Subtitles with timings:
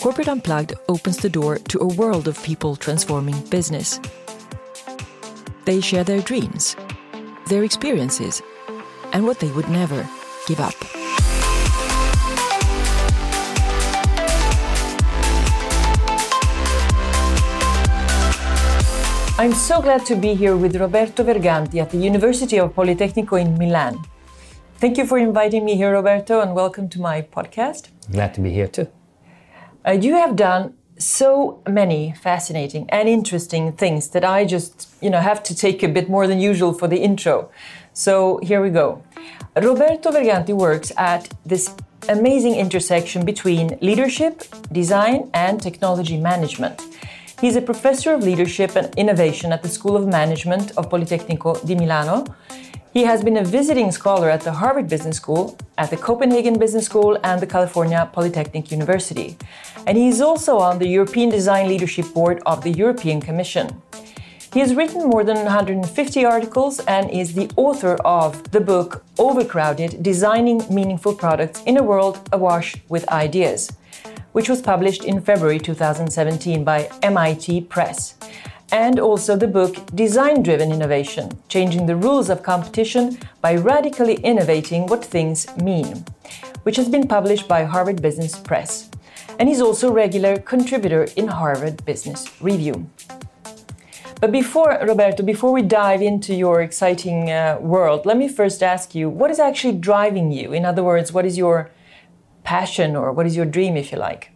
[0.00, 4.00] Corporate Unplugged opens the door to a world of people transforming business.
[5.64, 6.76] They share their dreams,
[7.48, 8.42] their experiences,
[9.12, 10.08] and what they would never
[10.46, 10.74] give up.
[19.38, 23.58] I'm so glad to be here with Roberto Verganti at the University of Politecnico in
[23.58, 23.98] Milan.
[24.80, 27.90] Thank you for inviting me here, Roberto, and welcome to my podcast.
[28.10, 28.88] Glad to be here too.
[29.86, 35.20] Uh, you have done so many fascinating and interesting things that I just, you know,
[35.20, 37.50] have to take a bit more than usual for the intro.
[37.92, 39.02] So here we go.
[39.54, 41.74] Roberto Verganti works at this
[42.08, 46.80] amazing intersection between leadership, design, and technology management.
[47.38, 51.74] He's a professor of leadership and innovation at the School of Management of Politecnico di
[51.74, 52.24] Milano
[52.92, 56.86] he has been a visiting scholar at the Harvard Business School, at the Copenhagen Business
[56.86, 59.36] School, and the California Polytechnic University.
[59.86, 63.80] And he is also on the European Design Leadership Board of the European Commission.
[64.52, 70.02] He has written more than 150 articles and is the author of the book Overcrowded
[70.02, 73.70] Designing Meaningful Products in a World Awash with Ideas,
[74.32, 78.16] which was published in February 2017 by MIT Press
[78.72, 84.86] and also the book Design Driven Innovation Changing the Rules of Competition by Radically Innovating
[84.86, 86.04] What Things Mean,
[86.62, 88.90] which has been published by Harvard Business Press.
[89.38, 92.88] And he's also a regular contributor in Harvard Business Review.
[94.20, 98.94] But before, Roberto, before we dive into your exciting uh, world, let me first ask
[98.94, 100.52] you what is actually driving you?
[100.52, 101.70] In other words, what is your
[102.44, 104.32] passion or what is your dream, if you like?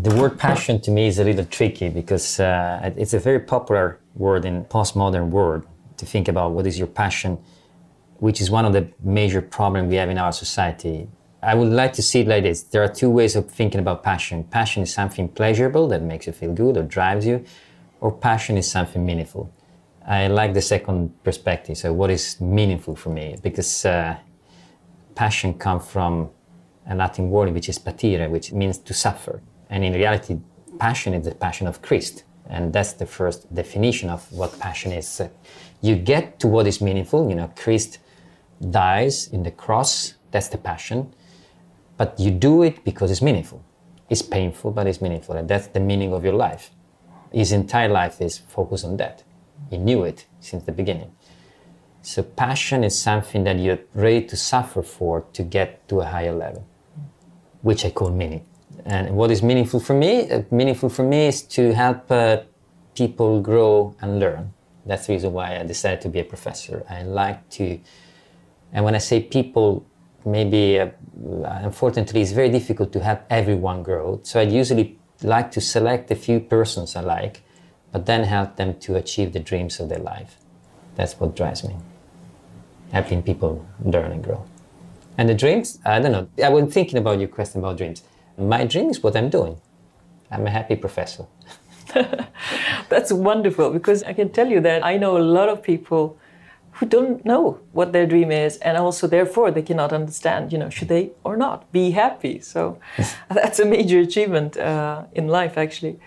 [0.00, 3.98] The word passion to me is a little tricky because uh, it's a very popular
[4.14, 7.36] word in postmodern world to think about what is your passion,
[8.18, 11.08] which is one of the major problems we have in our society.
[11.42, 12.62] I would like to see it like this.
[12.62, 14.44] There are two ways of thinking about passion.
[14.44, 17.44] Passion is something pleasurable that makes you feel good or drives you,
[18.00, 19.52] or passion is something meaningful.
[20.06, 21.76] I like the second perspective.
[21.76, 23.36] So, what is meaningful for me?
[23.42, 24.16] Because uh,
[25.16, 26.30] passion comes from
[26.88, 29.42] a Latin word which is patire, which means to suffer.
[29.70, 30.38] And in reality,
[30.78, 32.24] passion is the passion of Christ.
[32.48, 35.20] And that's the first definition of what passion is.
[35.80, 37.28] you get to what is meaningful.
[37.28, 37.98] You know, Christ
[38.70, 40.14] dies in the cross.
[40.30, 41.14] That's the passion.
[41.96, 43.62] But you do it because it's meaningful.
[44.08, 45.36] It's painful, but it's meaningful.
[45.36, 46.70] And that's the meaning of your life.
[47.30, 49.22] His entire life is focused on that.
[49.68, 51.12] He knew it since the beginning.
[52.00, 56.32] So passion is something that you're ready to suffer for to get to a higher
[56.32, 56.66] level,
[57.60, 58.46] which I call meaning.
[58.84, 60.30] And what is meaningful for me?
[60.30, 62.38] Uh, meaningful for me is to help uh,
[62.94, 64.52] people grow and learn.
[64.86, 66.84] That's the reason why I decided to be a professor.
[66.88, 67.78] I like to,
[68.72, 69.86] and when I say people,
[70.24, 70.88] maybe uh,
[71.44, 74.20] unfortunately it's very difficult to help everyone grow.
[74.22, 77.42] So I usually like to select a few persons I like,
[77.92, 80.38] but then help them to achieve the dreams of their life.
[80.96, 81.76] That's what drives me.
[82.92, 84.44] Helping people learn and grow.
[85.18, 86.28] And the dreams, I don't know.
[86.42, 88.02] I was thinking about your question about dreams
[88.38, 89.60] my dream is what I'm doing.
[90.30, 91.26] I'm a happy professor.
[92.88, 96.18] That's wonderful because I can tell you that I know a lot of people
[96.72, 100.70] who don't know what their dream is and also therefore they cannot understand you know
[100.70, 102.78] should they or not be happy so
[103.30, 105.98] that's a major achievement uh, in life actually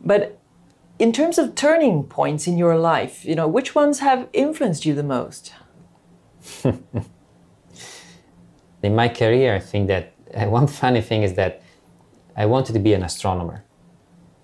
[0.00, 0.38] but
[0.98, 4.94] in terms of turning points in your life you know which ones have influenced you
[4.94, 5.52] the most
[8.82, 11.62] in my career i think that one funny thing is that
[12.36, 13.64] I wanted to be an astronomer.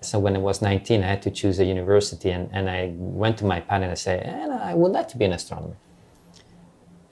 [0.01, 3.37] So when I was 19, I had to choose a university, and, and I went
[3.37, 5.77] to my parents and I said, eh, I would like to be an astronomer.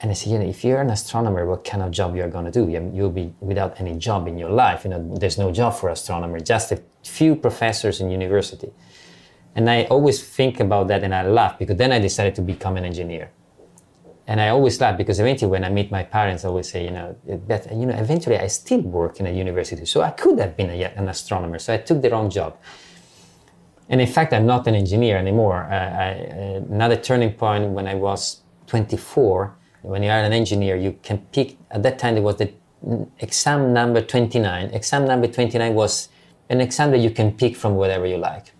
[0.00, 2.44] And I said, you know, if you're an astronomer, what kind of job you're going
[2.44, 2.68] to do?
[2.68, 4.84] You'll be without any job in your life.
[4.84, 8.72] You know, there's no job for astronomer, just a few professors in university.
[9.54, 12.76] And I always think about that and I laugh because then I decided to become
[12.76, 13.30] an engineer
[14.26, 16.92] and I always laugh because eventually when I meet my parents, I always say, you
[16.92, 17.16] know,
[17.48, 19.84] that, you know, eventually I still work in a university.
[19.84, 21.58] So I could have been a, an astronomer.
[21.58, 22.56] So I took the wrong job.
[23.88, 25.64] And in fact, I'm not an engineer anymore.
[25.64, 26.06] Uh, I,
[26.70, 31.58] another turning point when I was 24, when you are an engineer, you can pick,
[31.70, 32.52] at that time, there was the
[33.18, 34.66] exam number 29.
[34.70, 36.08] Exam number 29 was
[36.48, 38.52] an exam that you can pick from whatever you like.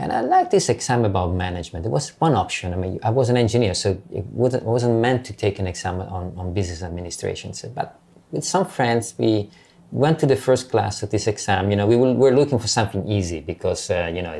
[0.00, 1.84] And I like this exam about management.
[1.84, 2.72] It was one option.
[2.72, 6.00] I mean, I was an engineer, so it wasn't, wasn't meant to take an exam
[6.00, 7.52] on, on business administration.
[7.52, 8.00] So, but
[8.30, 9.50] with some friends, we
[9.92, 11.70] went to the first class of this exam.
[11.70, 14.34] You know, we were looking for something easy because, uh, you know,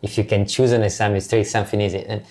[0.00, 2.04] if you can choose an exam, it's take something easy.
[2.06, 2.22] And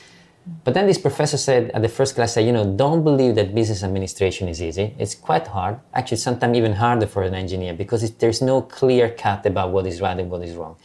[0.64, 3.54] But then this professor said at the first class, said, you know, don't believe that
[3.54, 4.96] business administration is easy.
[4.98, 5.80] It's quite hard.
[5.94, 10.00] Actually, sometimes even harder for an engineer because there's no clear cut about what is
[10.00, 10.76] right and what is wrong.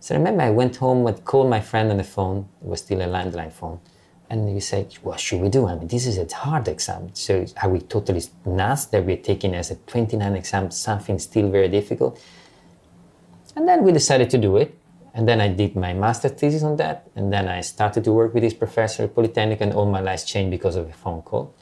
[0.00, 2.48] So I remember I went home and called my friend on the phone.
[2.62, 3.80] It was still a landline phone.
[4.30, 5.66] And he said, what should we do?
[5.66, 7.10] I mean, this is a hard exam.
[7.14, 11.68] So are we totally nuts that we're taking as a 29 exam something still very
[11.68, 12.20] difficult?
[13.56, 14.78] And then we decided to do it.
[15.14, 17.08] And then I did my master thesis on that.
[17.16, 20.24] And then I started to work with this professor at Polytechnic, and all my life
[20.24, 21.54] changed because of a phone call.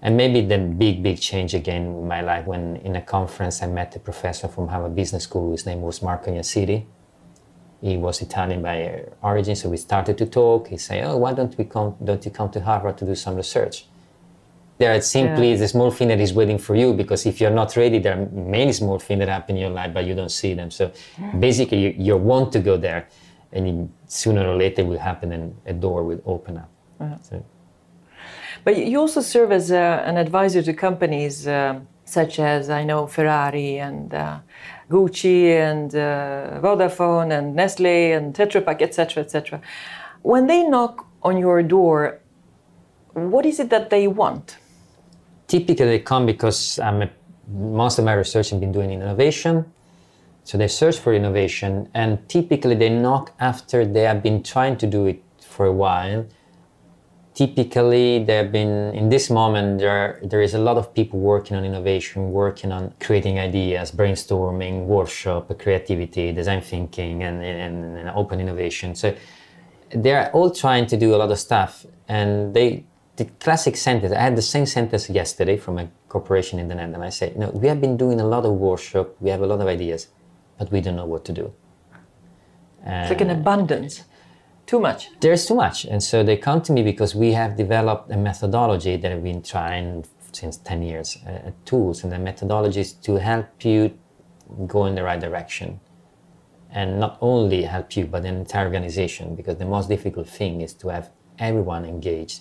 [0.00, 3.66] And maybe the big, big change again in my life when in a conference I
[3.66, 5.52] met a professor from Harvard Business School.
[5.52, 6.84] His name was Marco Iansiti.
[7.82, 10.68] He was Italian by origin, so we started to talk.
[10.68, 11.96] He said, "Oh, why don't we come?
[12.02, 13.86] Don't you come to Harvard to do some research?"
[14.78, 15.56] There are simply yeah.
[15.56, 18.26] the small thing that is waiting for you because if you're not ready, there are
[18.26, 20.70] many small things that happen in your life, but you don't see them.
[20.70, 20.92] So
[21.38, 23.08] basically, you, you want to go there,
[23.52, 26.70] and sooner or later it will happen, and a door will open up.
[27.00, 27.16] Uh-huh.
[27.20, 27.44] So.
[28.64, 33.06] But you also serve as a, an advisor to companies uh, such as I know
[33.06, 34.38] Ferrari and uh,
[34.92, 39.60] Gucci and uh, Vodafone and Nestle and Tetra Pak, etc., etc.
[40.22, 42.20] When they knock on your door,
[43.14, 44.58] what is it that they want?
[45.52, 47.10] typically they come because I'm a,
[47.48, 49.54] most of my research has been doing innovation.
[50.44, 54.86] So they search for innovation, and typically they knock after they have been trying to
[54.86, 55.22] do it
[55.54, 56.26] for a while.
[57.34, 59.78] Typically, there have been in this moment.
[59.78, 64.84] There, there is a lot of people working on innovation, working on creating ideas, brainstorming,
[64.84, 68.94] workshop, creativity, design thinking, and, and, and open innovation.
[68.94, 69.14] So
[69.90, 72.84] they're all trying to do a lot of stuff, and they
[73.16, 77.06] the classic sentence, I had the same sentence yesterday from a corporation in the Netherlands.
[77.06, 79.60] I said, know, we have been doing a lot of workshop, we have a lot
[79.60, 80.08] of ideas,
[80.58, 81.52] but we don't know what to do.
[82.86, 84.04] it's like an abundance.
[84.72, 85.10] Too much.
[85.20, 85.84] There's too much.
[85.84, 89.42] And so they come to me because we have developed a methodology that I've been
[89.42, 93.92] trying since 10 years, uh, tools, and the methodology is to help you
[94.66, 95.78] go in the right direction.
[96.70, 100.72] And not only help you, but the entire organization, because the most difficult thing is
[100.80, 102.40] to have everyone engaged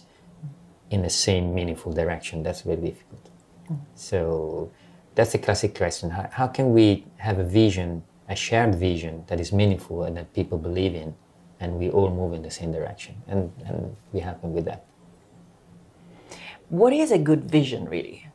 [0.89, 2.43] in the same meaningful direction.
[2.43, 3.29] That's very difficult.
[3.69, 3.79] Mm.
[3.95, 4.71] So
[5.15, 6.11] that's a classic question.
[6.11, 10.33] How, how, can we have a vision, a shared vision that is meaningful and that
[10.33, 11.13] people believe in,
[11.61, 13.15] and we all move in the same direction?
[13.27, 14.85] And, and we happen with that.
[16.67, 18.27] What is a good vision, really?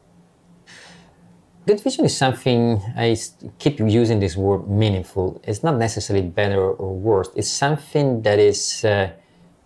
[1.67, 3.17] Good vision is something I
[3.59, 5.41] keep using this word meaningful.
[5.43, 7.29] It's not necessarily better or worse.
[7.35, 9.11] It's something that is uh,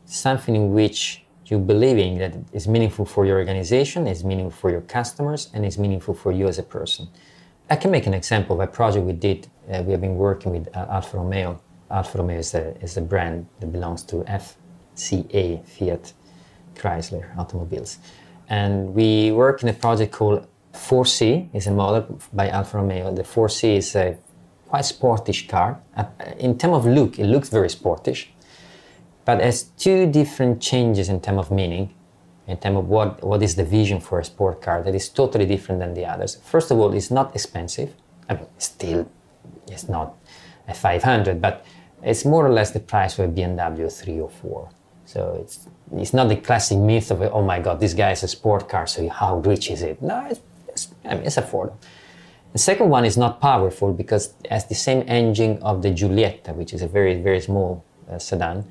[0.06, 4.82] something in which you believing that it's meaningful for your organization, is meaningful for your
[4.82, 7.08] customers, and is meaningful for you as a person.
[7.68, 9.48] I can make an example of a project we did.
[9.70, 11.60] Uh, we have been working with uh, Alfa Romeo.
[11.90, 16.12] Alfa Romeo is a, is a brand that belongs to FCA, Fiat
[16.74, 17.98] Chrysler Automobiles.
[18.48, 23.12] And we work in a project called 4C, is a model by Alfa Romeo.
[23.12, 24.18] The 4C is a
[24.68, 25.80] quite sportish car.
[25.96, 26.04] Uh,
[26.38, 28.28] in terms of look, it looks very sportish
[29.24, 31.94] but as two different changes in terms of meaning,
[32.46, 35.46] in terms of what, what is the vision for a sport car that is totally
[35.46, 36.36] different than the others.
[36.42, 37.94] First of all, it's not expensive.
[38.28, 39.08] I mean, still,
[39.68, 40.16] it's not
[40.66, 41.64] a 500, but
[42.02, 44.70] it's more or less the price of a BMW 3 or 4.
[45.04, 48.28] So it's, it's not the classic myth of, oh my God, this guy is a
[48.28, 50.00] sport car, so how rich is it?
[50.00, 51.76] No, it's, it's, I mean, it's affordable.
[52.52, 56.52] The second one is not powerful because it has the same engine of the Giulietta,
[56.52, 58.64] which is a very, very small uh, sedan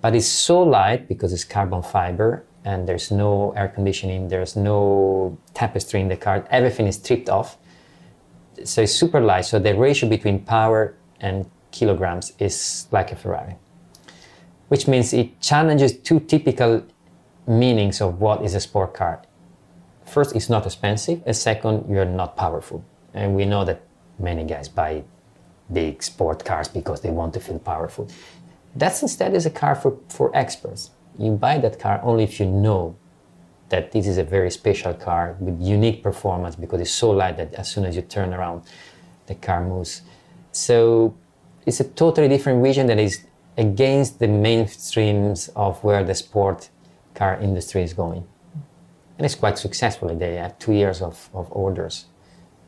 [0.00, 5.36] but it's so light because it's carbon fiber and there's no air conditioning, there's no
[5.54, 7.56] tapestry in the car, everything is stripped off.
[8.64, 9.44] So it's super light.
[9.44, 13.54] So the ratio between power and kilograms is like a Ferrari,
[14.68, 16.82] which means it challenges two typical
[17.46, 19.22] meanings of what is a sport car.
[20.04, 22.84] First, it's not expensive, and second, you're not powerful.
[23.14, 23.80] And we know that
[24.18, 25.04] many guys buy
[25.72, 28.08] big sport cars because they want to feel powerful.
[28.74, 30.90] That's instead is a car for, for experts.
[31.18, 32.96] You buy that car only if you know
[33.68, 37.54] that this is a very special car with unique performance because it's so light that
[37.54, 38.62] as soon as you turn around,
[39.26, 40.02] the car moves.
[40.52, 41.14] So
[41.68, 43.24] it's a totally different vision that is
[43.56, 46.70] against the mainstreams of where the sport
[47.14, 48.24] car industry is going.
[49.18, 50.14] And it's quite successful.
[50.14, 52.06] They have two years of, of orders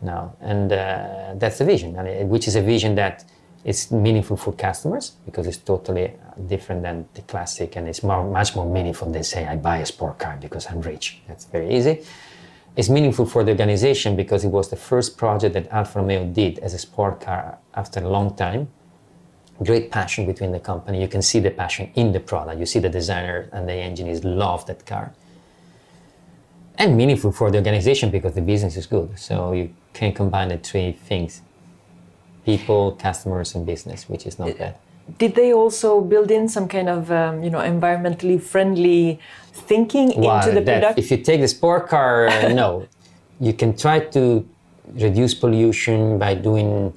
[0.02, 0.35] now.
[0.40, 1.95] And uh, that's the vision,
[2.28, 3.25] which is a vision that
[3.64, 6.12] is meaningful for customers because it's totally
[6.47, 9.87] different than the classic and it's more, much more meaningful than saying I buy a
[9.87, 11.21] sport car because I'm rich.
[11.28, 12.02] That's very easy.
[12.76, 16.59] It's meaningful for the organization because it was the first project that Alfa Romeo did
[16.61, 18.69] as a sport car after a long time.
[19.62, 21.00] Great passion between the company.
[21.00, 22.59] You can see the passion in the product.
[22.59, 25.12] You see the designer and the engineers love that car.
[26.79, 29.19] And meaningful for the organization because the business is good.
[29.19, 31.43] So you can combine the three things
[32.47, 34.76] people, customers, and business, which is not bad.
[35.19, 39.21] Did they also build in some kind of um, you know environmentally friendly
[39.52, 40.99] thinking Well, into the product?
[40.99, 42.87] If you take the sport car, no.
[43.40, 44.47] You can try to
[44.95, 46.93] reduce pollution by doing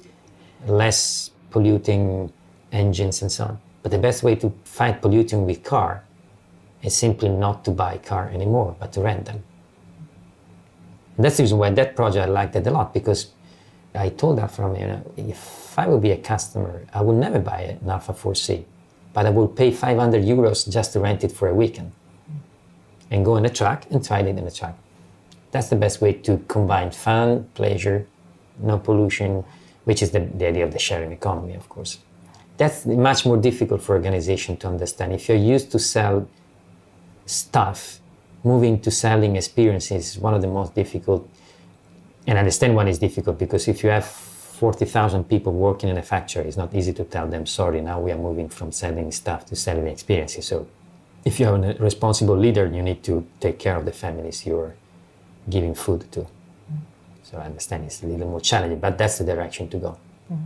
[0.66, 2.32] less polluting
[2.74, 3.60] engines and so on.
[3.82, 6.04] But the best way to fight polluting with car
[6.82, 9.42] is simply not to buy car anymore, but to rent them.
[11.16, 13.30] And that's the reason why that project I liked it a lot because
[13.94, 17.38] I told that from you know if I would be a customer, I would never
[17.38, 18.64] buy an Alfa 4C,
[19.12, 21.92] but I would pay 500 euros just to rent it for a weekend
[23.10, 24.76] and go on a track and try it in a track.
[25.52, 28.06] That's the best way to combine fun, pleasure,
[28.58, 29.44] no pollution,
[29.84, 31.98] which is the, the idea of the sharing economy, of course.
[32.56, 35.12] That's much more difficult for organization to understand.
[35.12, 36.28] If you're used to sell
[37.26, 38.00] stuff,
[38.44, 41.28] moving to selling experiences is one of the most difficult.
[42.26, 46.44] And understand one is difficult because if you have 40,000 people working in a factory,
[46.44, 49.56] it's not easy to tell them, sorry, now we are moving from selling stuff to
[49.56, 50.46] selling experiences.
[50.46, 50.66] So
[51.24, 54.74] if you have a responsible leader, you need to take care of the families you're
[55.50, 56.26] giving food to.
[57.24, 59.98] So I understand it's a little more challenging, but that's the direction to go.
[60.32, 60.44] Mm-hmm.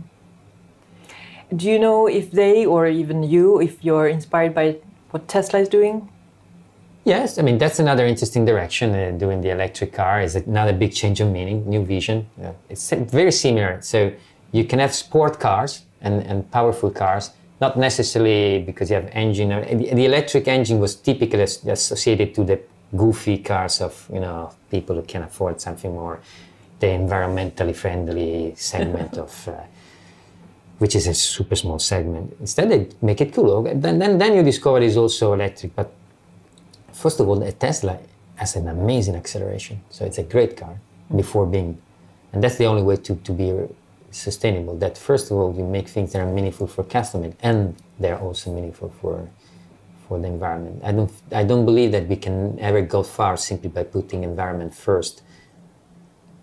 [1.55, 4.77] Do you know if they or even you, if you're inspired by
[5.09, 6.09] what Tesla is doing?
[7.05, 8.93] Yes, I mean that's another interesting direction.
[8.93, 12.27] Uh, doing the electric car is another big change of meaning, new vision.
[12.39, 12.53] Yeah.
[12.69, 13.81] It's very similar.
[13.81, 14.11] So
[14.51, 19.51] you can have sport cars and, and powerful cars, not necessarily because you have engine.
[19.51, 22.59] Or, the, the electric engine was typically associated to the
[22.95, 26.19] goofy cars of you know people who can afford something more,
[26.79, 29.47] the environmentally friendly segment of.
[29.47, 29.61] Uh,
[30.79, 32.35] which is a super small segment.
[32.39, 33.51] Instead, they make it cool.
[33.51, 35.75] Okay, Then, then, then you discover it's also electric.
[35.75, 35.93] But
[36.93, 37.99] first of all, a Tesla
[38.35, 39.81] has an amazing acceleration.
[39.89, 40.79] So it's a great car
[41.15, 41.81] before being,
[42.31, 43.53] and that's the only way to, to be
[44.11, 44.77] sustainable.
[44.77, 48.53] That first of all, you make things that are meaningful for customers, and they're also
[48.53, 49.29] meaningful for
[50.07, 50.81] for the environment.
[50.83, 54.73] I don't I don't believe that we can ever go far simply by putting environment
[54.73, 55.21] first,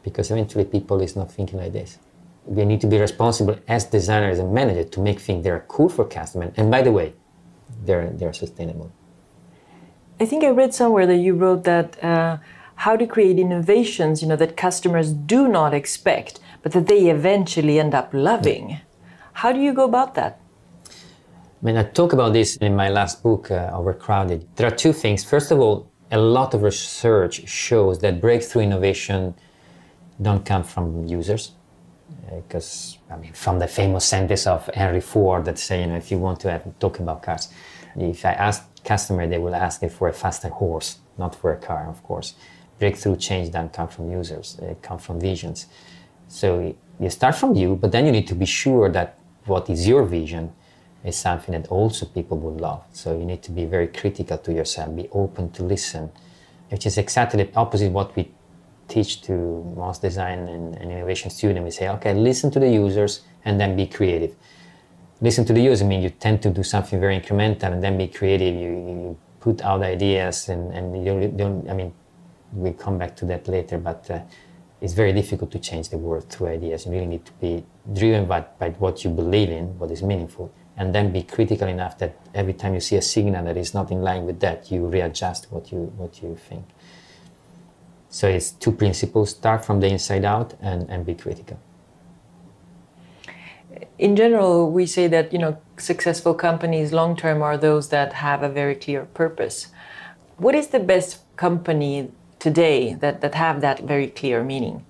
[0.02, 1.98] because eventually people is not thinking like this.
[2.46, 5.88] We need to be responsible as designers and managers to make things that are cool
[5.88, 6.52] for customers.
[6.56, 7.14] And by the way,
[7.84, 8.90] they're they're sustainable.
[10.18, 12.38] I think I read somewhere that you wrote that uh,
[12.76, 17.78] how to create innovations, you know, that customers do not expect, but that they eventually
[17.78, 18.80] end up loving.
[19.32, 20.40] How do you go about that?
[20.88, 24.46] I mean, I talk about this in my last book, uh, Overcrowded.
[24.56, 25.24] There are two things.
[25.24, 29.34] First of all, a lot of research shows that breakthrough innovation
[30.20, 31.52] don't come from users.
[32.08, 35.96] Uh, because, I mean, from the famous sentence of Henry Ford that say, you know,
[35.96, 37.48] if you want to have, talk about cars,
[37.96, 41.88] if I ask customer, they will ask for a faster horse, not for a car,
[41.88, 42.34] of course.
[42.78, 45.66] Breakthrough change don't come from users, they come from visions.
[46.28, 49.88] So you start from you, but then you need to be sure that what is
[49.88, 50.52] your vision
[51.04, 52.84] is something that also people will love.
[52.92, 56.10] So you need to be very critical to yourself, be open to listen,
[56.68, 58.30] which is exactly the opposite what we
[58.88, 59.32] teach to
[59.76, 61.64] most design and, and innovation students.
[61.64, 64.34] We say, okay, listen to the users and then be creative.
[65.20, 67.96] Listen to the users, I mean you tend to do something very incremental and then
[67.96, 68.54] be creative.
[68.54, 71.92] You, you put out ideas and, and you don't, don't, I mean,
[72.52, 74.20] we'll come back to that later, but uh,
[74.80, 76.86] it's very difficult to change the world through ideas.
[76.86, 80.52] You really need to be driven by, by what you believe in, what is meaningful,
[80.76, 83.90] and then be critical enough that every time you see a signal that is not
[83.90, 86.64] in line with that, you readjust what you what you think.
[88.08, 91.58] So it's two principles: start from the inside out and, and be critical.
[93.98, 98.42] In general, we say that you know successful companies long term are those that have
[98.42, 99.68] a very clear purpose.
[100.38, 104.84] What is the best company today that, that have that very clear meaning?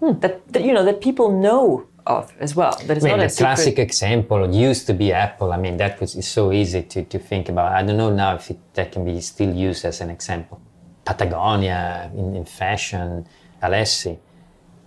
[0.00, 0.18] Hmm.
[0.20, 2.76] That, that you know that people know of as well.
[2.86, 3.44] That is I mean, not the a secret.
[3.44, 5.52] classic example used to be Apple.
[5.52, 7.72] I mean, that was so easy to, to think about.
[7.72, 10.60] I don't know now if it, that can be still used as an example.
[11.08, 13.26] Patagonia in, in fashion,
[13.62, 14.18] Alessi,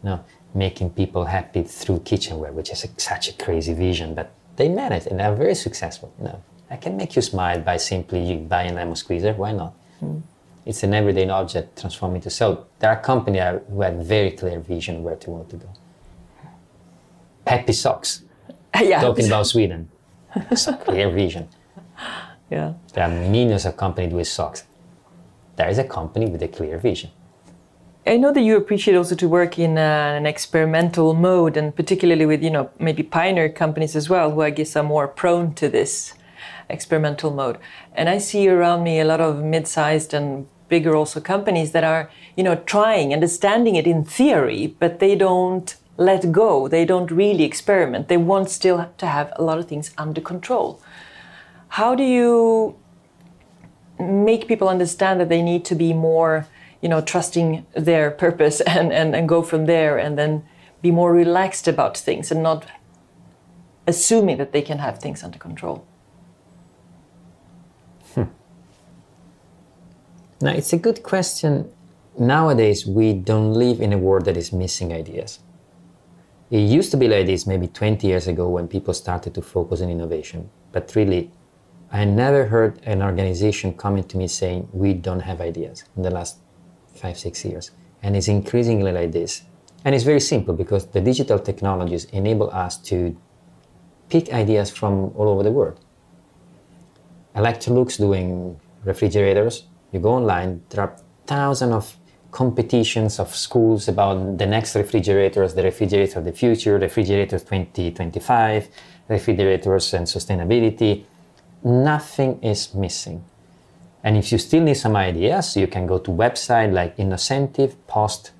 [0.03, 0.23] no,
[0.53, 5.07] making people happy through kitchenware, which is a, such a crazy vision, but they manage
[5.07, 6.13] and they're very successful.
[6.19, 9.33] No, I can make you smile by simply buying a lemon squeezer.
[9.33, 9.73] Why not?
[9.99, 10.19] Hmm.
[10.63, 12.67] It's an everyday object transformed into so.
[12.77, 15.69] There are companies who have very clear vision where to want to go.
[17.47, 18.21] Happy socks.
[18.79, 19.01] yeah.
[19.01, 19.89] Talking about Sweden,
[20.51, 21.49] it's a clear vision.
[22.51, 22.73] yeah.
[22.93, 24.65] There are millions of companies with socks.
[25.61, 27.11] There is a company with a clear vision.
[28.07, 32.25] I know that you appreciate also to work in uh, an experimental mode, and particularly
[32.25, 35.69] with you know maybe pioneer companies as well, who I guess are more prone to
[35.69, 36.15] this
[36.67, 37.59] experimental mode.
[37.93, 42.09] And I see around me a lot of mid-sized and bigger also companies that are
[42.35, 46.67] you know trying, understanding it in theory, but they don't let go.
[46.67, 48.07] They don't really experiment.
[48.07, 50.81] They want still to have a lot of things under control.
[51.77, 52.80] How do you
[54.01, 56.47] make people understand that they need to be more
[56.81, 60.43] you know, trusting their purpose and, and, and go from there and then
[60.81, 62.65] be more relaxed about things and not
[63.87, 65.85] assuming that they can have things under control.
[68.15, 68.23] Hmm.
[70.41, 71.71] Now, it's a good question.
[72.17, 75.39] Nowadays, we don't live in a world that is missing ideas.
[76.49, 79.81] It used to be like this maybe 20 years ago when people started to focus
[79.81, 80.49] on innovation.
[80.71, 81.31] But really,
[81.91, 86.09] I never heard an organization coming to me saying, We don't have ideas in the
[86.09, 86.37] last
[86.95, 87.71] five, six years.
[88.01, 89.43] And it's increasingly like this.
[89.83, 93.17] And it's very simple because the digital technologies enable us to
[94.09, 95.79] pick ideas from all over the world.
[97.35, 99.65] Electrolux doing refrigerators.
[99.91, 100.95] You go online, there are
[101.25, 101.97] thousands of
[102.31, 108.69] competitions of schools about the next refrigerators, the refrigerator of the future, refrigerators 2025,
[109.09, 111.03] refrigerators and sustainability.
[111.63, 113.23] Nothing is missing.
[114.03, 118.31] And if you still need some ideas, you can go to website like Innocentive, post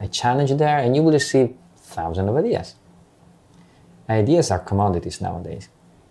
[0.00, 2.74] a challenge there, and you will receive thousands of ideas.
[4.08, 5.68] Ideas are commodities nowadays.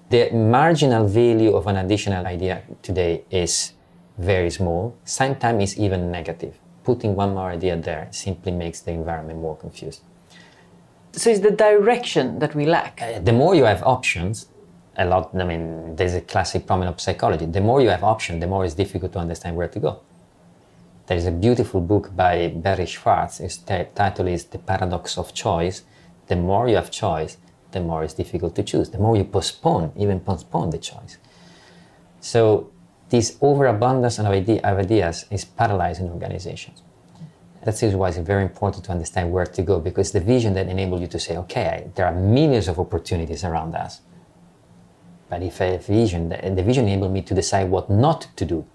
[0.10, 3.74] The marginal value of an additional idea today is
[4.18, 4.96] very small.
[5.06, 6.58] Sometimes it's even negative.
[6.84, 10.02] Putting one more idea there simply makes the environment more confused.
[11.14, 13.02] So it's the direction that we lack.
[13.02, 14.48] Uh, the more you have options,
[15.00, 15.34] a lot.
[15.34, 17.46] I mean, there's a classic problem of psychology.
[17.46, 20.02] The more you have options, the more it's difficult to understand where to go.
[21.08, 23.40] There is a beautiful book by Barry Schwartz.
[23.40, 25.84] Its title is The Paradox of Choice.
[26.28, 27.38] The more you have choice,
[27.72, 28.90] the more it's difficult to choose.
[28.92, 31.18] The more you postpone, even postpone the choice.
[32.20, 32.70] So
[33.10, 36.84] this overabundance of, of ideas is paralyzing organizations.
[37.64, 41.02] That's why it's very important to understand where to go because the vision that enables
[41.02, 44.02] you to say, okay, there are millions of opportunities around us
[45.30, 48.66] but if I have vision, the vision enabled me to decide what not to do,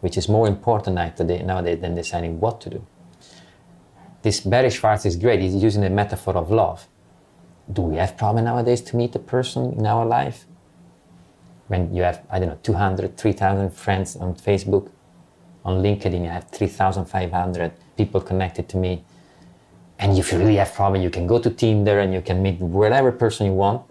[0.00, 2.86] which is more important nowadays than deciding what to do.
[4.22, 5.40] This Barry Schwartz is great.
[5.40, 6.86] He's using the metaphor of love.
[7.72, 10.46] Do we have problem nowadays to meet a person in our life?
[11.66, 14.90] When you have, I don't know, 200, 3,000 friends on Facebook,
[15.64, 19.04] on LinkedIn, you have 3,500 people connected to me.
[19.98, 22.60] And if you really have problem, you can go to Tinder and you can meet
[22.60, 23.82] whatever person you want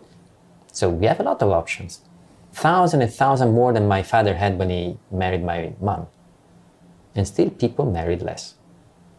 [0.72, 2.02] so we have a lot of options.
[2.54, 6.08] Thousand and thousand more than my father had when he married my mom.
[7.16, 8.56] And still people married less.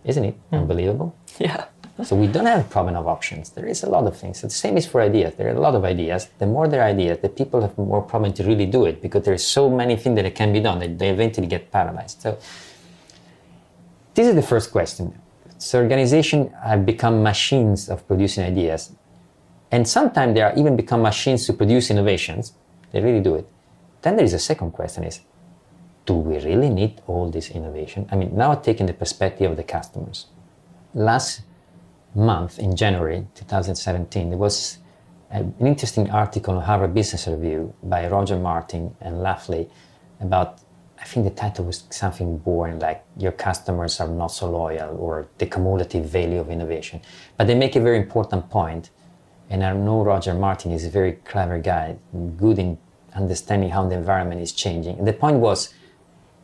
[0.04, 0.58] Isn't it mm.
[0.60, 1.14] unbelievable?
[1.38, 1.64] Yeah.
[2.04, 3.50] so we don't have a problem of options.
[3.50, 4.40] There is a lot of things.
[4.40, 5.34] The same is for ideas.
[5.34, 6.28] There are a lot of ideas.
[6.38, 9.24] The more there are ideas, the people have more problem to really do it because
[9.24, 12.20] there are so many things that can be done that they eventually get paralyzed.
[12.20, 12.38] So
[14.14, 15.18] this is the first question.
[15.58, 18.92] So organizations have become machines of producing ideas
[19.72, 22.52] and sometimes they are even become machines to produce innovations.
[22.92, 23.48] They really do it.
[24.02, 25.20] Then there is a second question is,
[26.04, 28.06] do we really need all this innovation?
[28.12, 30.26] I mean, now taking the perspective of the customers.
[30.94, 31.42] Last
[32.14, 34.78] month in January 2017, there was
[35.30, 39.70] an interesting article in Harvard Business Review by Roger Martin and Lafley
[40.20, 40.58] about,
[41.00, 45.28] I think the title was something boring like your customers are not so loyal or
[45.38, 47.00] the cumulative value of innovation.
[47.38, 48.90] But they make a very important point
[49.50, 51.96] and I know Roger Martin is a very clever guy,
[52.36, 52.78] good in
[53.14, 54.98] understanding how the environment is changing.
[54.98, 55.74] And the point was,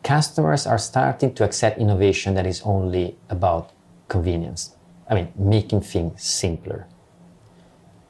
[0.02, 3.72] customers are starting to accept innovation that is only about
[4.08, 4.76] convenience.
[5.08, 6.87] I mean, making things simpler.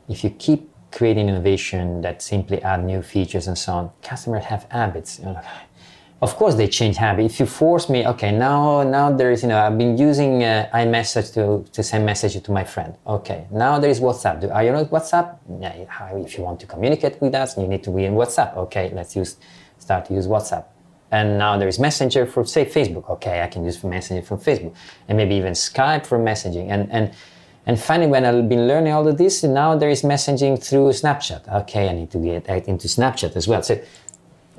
[0.08, 4.66] If you keep creating innovation that simply add new features and so on, customers have
[4.70, 5.18] habits.
[5.18, 5.40] You know,
[6.20, 7.26] of course they change habit.
[7.26, 10.68] If you force me, okay, now now there is, you know, I've been using uh,
[10.74, 12.96] iMessage to, to send messages to my friend.
[13.06, 14.40] Okay, now there is WhatsApp.
[14.40, 15.38] Do, are you on WhatsApp?
[15.60, 15.74] Yeah,
[16.16, 18.56] if you want to communicate with us, you need to be in WhatsApp.
[18.56, 19.36] Okay, let's use
[19.78, 20.64] start to use WhatsApp.
[21.10, 23.08] And now there is Messenger for say Facebook.
[23.08, 24.74] Okay, I can use Messenger from Facebook,
[25.06, 26.68] and maybe even Skype for messaging.
[26.68, 27.14] And and
[27.64, 31.46] and finally, when I've been learning all of this, now there is messaging through Snapchat.
[31.60, 33.62] Okay, I need to get into Snapchat as well.
[33.62, 33.78] So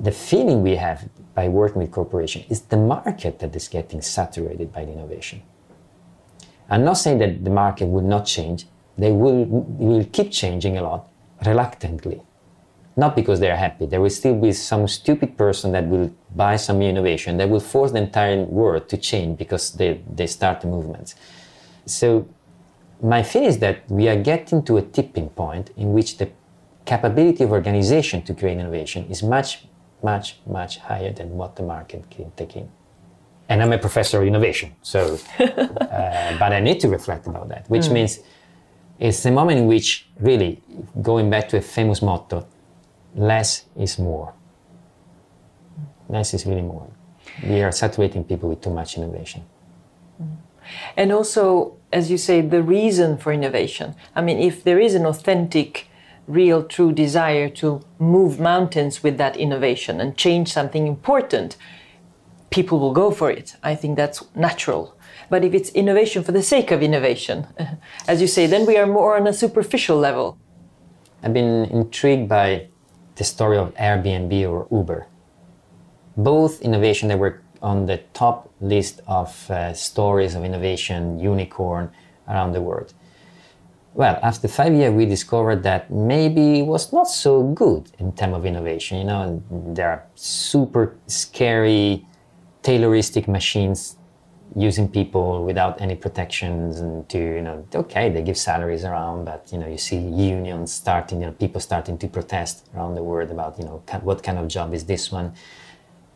[0.00, 4.72] the feeling we have by working with corporations is the market that is getting saturated
[4.72, 5.42] by the innovation.
[6.68, 8.66] I'm not saying that the market will not change.
[8.96, 11.08] They will, will keep changing a lot,
[11.44, 12.22] reluctantly.
[12.96, 13.86] not because they're happy.
[13.86, 17.92] There will still be some stupid person that will buy some innovation that will force
[17.92, 21.14] the entire world to change because they, they start the movements.
[21.86, 22.28] So
[23.02, 26.30] my feeling is that we are getting to a tipping point in which the
[26.84, 29.64] capability of organization to create innovation is much,
[30.02, 32.68] much, much higher than what the market can take in.
[33.48, 37.68] And I'm a professor of innovation, so, uh, but I need to reflect about that,
[37.68, 37.92] which mm.
[37.92, 38.20] means
[38.98, 40.62] it's the moment in which, really,
[41.02, 42.46] going back to a famous motto,
[43.14, 44.34] less is more.
[46.08, 46.86] Less is really more.
[47.42, 49.44] We are saturating people with too much innovation.
[50.96, 53.94] And also, as you say, the reason for innovation.
[54.14, 55.88] I mean, if there is an authentic,
[56.30, 61.56] real, true desire to move mountains with that innovation and change something important,
[62.50, 63.56] people will go for it.
[63.62, 64.96] I think that's natural.
[65.28, 67.46] But if it's innovation for the sake of innovation,
[68.08, 70.38] as you say, then we are more on a superficial level.
[71.22, 72.68] I've been intrigued by
[73.16, 75.06] the story of Airbnb or Uber.
[76.16, 81.90] Both innovation that were on the top list of uh, stories of innovation, unicorn
[82.28, 82.94] around the world.
[83.92, 88.36] Well, after five years, we discovered that maybe it was not so good in terms
[88.36, 88.98] of innovation.
[88.98, 92.06] You know, there are super scary,
[92.62, 93.96] tailoristic machines
[94.56, 99.48] using people without any protections and to you know okay they give salaries around but
[99.52, 103.30] you know you see unions starting you know people starting to protest around the world
[103.30, 105.32] about you know what kind of job is this one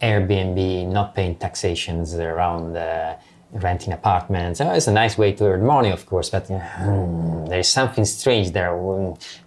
[0.03, 3.15] airbnb not paying taxations around uh,
[3.55, 7.69] renting apartments oh, it's a nice way to earn money of course but hmm, there's
[7.69, 8.77] something strange there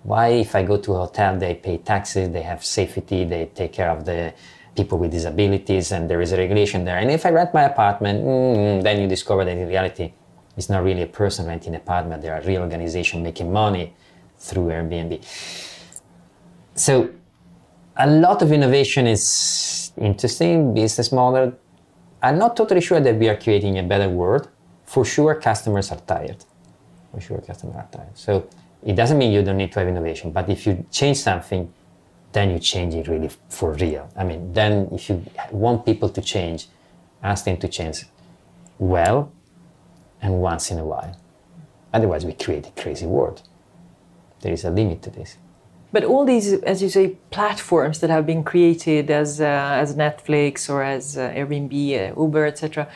[0.04, 3.74] why if i go to a hotel they pay taxes they have safety they take
[3.74, 4.34] care of the
[4.78, 7.00] people with disabilities and there is a regulation there.
[7.00, 10.13] And if I rent my apartment, mm, then you discover that in reality,
[10.56, 12.22] it's not really a person renting an apartment.
[12.22, 13.93] There are real organizations making money
[14.38, 15.13] through Airbnb.
[16.76, 17.10] So
[17.98, 21.54] a lot of innovation is interesting, business model.
[22.21, 24.49] I'm not totally sure that we are creating a better world.
[24.86, 26.43] For sure, customers are tired.
[27.12, 28.17] For sure, customers are tired.
[28.17, 28.47] So
[28.84, 31.71] it doesn't mean you don't need to have innovation, but if you change something,
[32.32, 34.10] then you change it really for real.
[34.15, 36.67] I mean, then if you want people to change,
[37.23, 38.06] ask them to change
[38.77, 39.32] well
[40.21, 41.15] and once in a while.
[41.93, 43.41] Otherwise, we create a crazy world.
[44.41, 45.38] There is a limit to this.
[45.91, 50.69] But all these, as you say, platforms that have been created as, uh, as Netflix
[50.69, 52.89] or as uh, Airbnb, uh, Uber, etc.,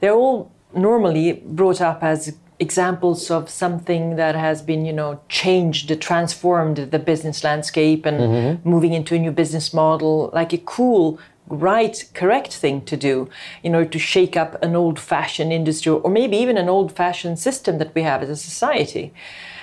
[0.00, 6.00] they're all normally brought up as examples of something that has been you know changed
[6.00, 8.68] transformed the business landscape and mm-hmm.
[8.68, 13.28] moving into a new business model like a cool right correct thing to do
[13.62, 17.38] in order to shake up an old fashioned industry or maybe even an old fashioned
[17.38, 19.12] system that we have as a society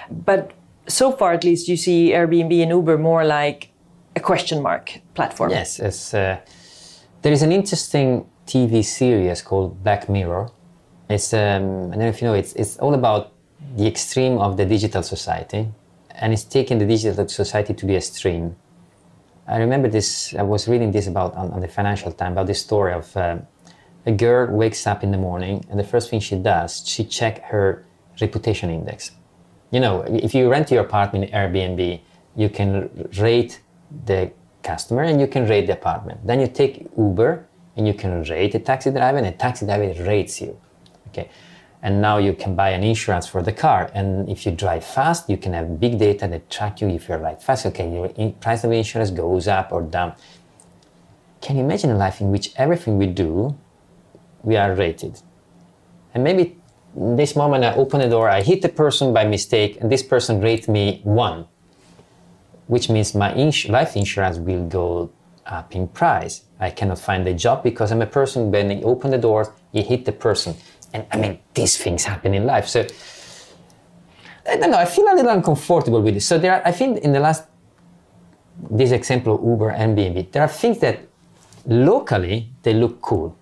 [0.09, 0.53] but
[0.87, 3.71] so far at least you see airbnb and uber more like
[4.15, 5.79] a question mark platform yes
[6.13, 6.37] uh,
[7.21, 10.49] there is an interesting tv series called black mirror
[11.09, 13.31] it's um, I don't know if you know it's it's all about
[13.75, 15.67] the extreme of the digital society,
[16.09, 18.55] and it's taking the digital society to the extreme.
[19.47, 20.33] I remember this.
[20.33, 23.37] I was reading this about on, on the Financial Times about this story of uh,
[24.05, 27.43] a girl wakes up in the morning and the first thing she does she check
[27.43, 27.85] her
[28.21, 29.11] reputation index.
[29.71, 32.01] You know, if you rent your apartment in Airbnb,
[32.35, 33.61] you can rate
[34.05, 34.31] the
[34.63, 36.25] customer and you can rate the apartment.
[36.25, 39.91] Then you take Uber and you can rate a taxi driver, and a taxi driver
[40.03, 40.57] rates you.
[41.09, 41.29] Okay.
[41.81, 43.91] And now you can buy an insurance for the car.
[43.93, 47.15] And if you drive fast, you can have big data that track you if you
[47.15, 47.65] ride fast.
[47.67, 50.15] Okay, your price of insurance goes up or down.
[51.41, 53.55] Can you imagine a life in which everything we do,
[54.41, 55.21] we are rated?
[56.13, 56.57] And maybe
[56.95, 60.41] this moment I open the door, I hit the person by mistake, and this person
[60.41, 61.45] rates me one,
[62.67, 65.11] which means my ins- life insurance will go
[65.45, 66.43] up in price.
[66.59, 68.49] I cannot find a job because I'm a person.
[68.49, 70.55] When I open the door, you hit the person.
[70.93, 72.67] And I mean, these things happen in life.
[72.67, 72.87] So
[74.47, 74.77] I don't know.
[74.77, 76.25] I feel a little uncomfortable with this.
[76.25, 77.43] So there, are, I think, in the last
[78.71, 80.99] this example Uber and Airbnb, there are things that
[81.65, 83.35] locally they look cool,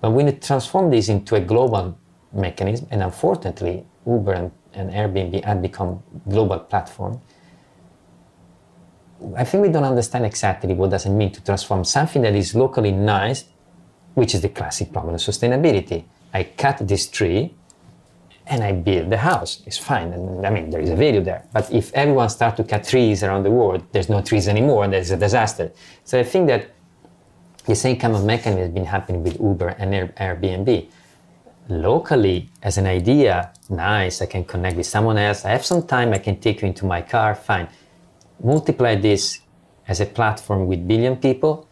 [0.00, 1.96] but when you transform this into a global
[2.34, 7.20] mechanism, and unfortunately, Uber and, and Airbnb have become global platform.
[9.36, 12.54] I think we don't understand exactly what does it mean to transform something that is
[12.54, 13.44] locally nice,
[14.14, 16.04] which is the classic problem of sustainability.
[16.32, 17.54] I cut this tree
[18.46, 19.62] and I build the house.
[19.66, 20.12] It's fine.
[20.12, 21.46] And I mean, there is a value there.
[21.52, 24.92] But if everyone starts to cut trees around the world, there's no trees anymore and
[24.92, 25.72] there's a disaster.
[26.04, 26.70] So I think that
[27.64, 30.90] the same kind of mechanism has been happening with Uber and Airbnb.
[31.68, 35.44] Locally, as an idea, nice, I can connect with someone else.
[35.44, 37.68] I have some time, I can take you into my car, fine.
[38.42, 39.40] Multiply this
[39.88, 41.66] as a platform with billion people,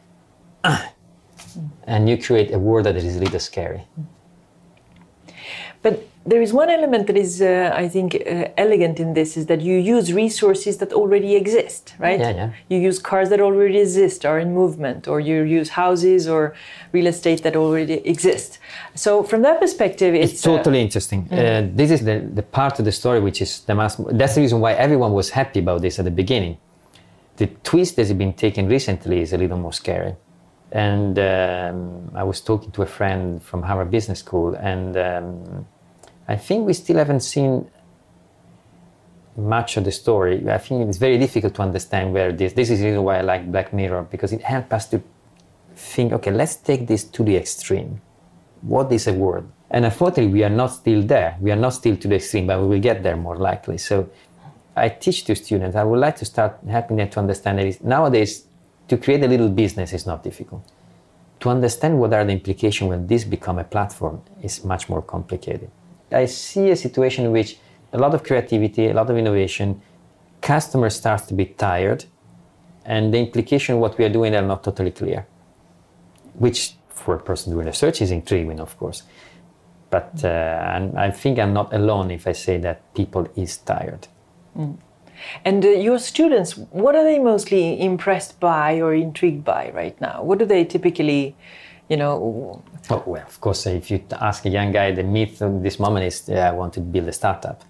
[1.84, 3.82] and you create a world that is a little scary.
[5.82, 9.46] But there is one element that is, uh, I think, uh, elegant in this is
[9.46, 12.20] that you use resources that already exist, right?
[12.20, 12.52] Yeah, yeah.
[12.68, 16.54] You use cars that already exist, are in movement, or you use houses or
[16.92, 18.60] real estate that already exist.
[18.94, 21.26] So from that perspective, it's, it's totally uh, interesting.
[21.26, 21.76] Mm.
[21.76, 23.98] this is the, the part of the story which is the most.
[24.16, 26.58] That's the reason why everyone was happy about this at the beginning.
[27.36, 30.14] The twist that has been taken recently is a little more scary.
[30.70, 35.66] And um, I was talking to a friend from Harvard Business School, and um,
[36.28, 37.70] I think we still haven't seen
[39.36, 40.48] much of the story.
[40.48, 42.52] I think it's very difficult to understand where this.
[42.52, 45.02] This is the reason why I like Black Mirror because it helps us to
[45.74, 46.12] think.
[46.12, 48.00] Okay, let's take this to the extreme.
[48.60, 49.50] What is a world?
[49.70, 51.36] And unfortunately, we are not still there.
[51.40, 53.78] We are not still to the extreme, but we will get there more likely.
[53.78, 54.10] So,
[54.76, 55.76] I teach to students.
[55.76, 58.46] I would like to start helping them to understand that nowadays,
[58.88, 60.62] to create a little business is not difficult.
[61.40, 65.70] To understand what are the implications when this become a platform is much more complicated.
[66.12, 67.58] I see a situation in which
[67.92, 69.80] a lot of creativity, a lot of innovation,
[70.40, 72.04] customers start to be tired,
[72.84, 75.26] and the implication of what we are doing are not totally clear.
[76.34, 79.02] Which, for a person doing research, is intriguing, of course.
[79.90, 84.08] But uh, I think I'm not alone if I say that people is tired.
[84.56, 84.78] Mm.
[85.44, 90.22] And uh, your students, what are they mostly impressed by or intrigued by right now?
[90.22, 91.36] What do they typically,
[91.92, 95.62] you know, Oh, well, of course, if you ask a young guy, the myth of
[95.62, 97.62] this moment is, yeah, I want to build a startup.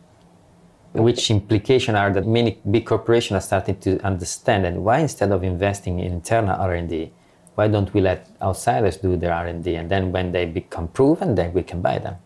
[0.92, 5.42] Which implication are that many big corporations are starting to understand and why instead of
[5.42, 7.12] investing in internal R&D,
[7.56, 11.52] why don't we let outsiders do their R&D and then when they become proven, then
[11.52, 12.16] we can buy them.